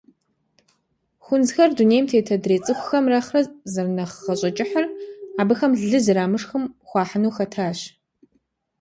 Хунзхэр 1.25 1.69
дунейм 1.77 2.05
тет 2.11 2.27
адрей 2.35 2.61
цӏыхухэм 2.65 3.05
нэхърэ 3.11 3.41
зэрынэхъ 3.73 4.15
гъащӏэкӏыхьыр 4.23 4.85
абыхэм 5.41 5.71
лы 5.89 5.99
зэрамышхым 6.05 6.63
хуахьыну 6.87 7.33
хэтащ. 7.35 7.79